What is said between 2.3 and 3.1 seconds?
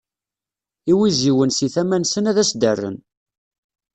ad as-d-rren.